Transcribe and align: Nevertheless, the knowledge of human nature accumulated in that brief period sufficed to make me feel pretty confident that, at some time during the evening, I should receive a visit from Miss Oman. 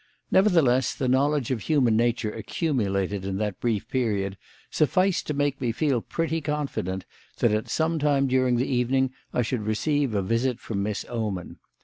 Nevertheless, 0.31 0.95
the 0.95 1.07
knowledge 1.07 1.51
of 1.51 1.61
human 1.61 1.95
nature 1.95 2.31
accumulated 2.33 3.23
in 3.23 3.37
that 3.37 3.59
brief 3.59 3.87
period 3.87 4.35
sufficed 4.71 5.27
to 5.27 5.35
make 5.35 5.61
me 5.61 5.71
feel 5.71 6.01
pretty 6.01 6.41
confident 6.41 7.05
that, 7.37 7.51
at 7.51 7.69
some 7.69 7.99
time 7.99 8.25
during 8.25 8.55
the 8.55 8.65
evening, 8.65 9.11
I 9.31 9.43
should 9.43 9.61
receive 9.61 10.15
a 10.15 10.23
visit 10.23 10.59
from 10.59 10.81
Miss 10.81 11.05
Oman. 11.07 11.59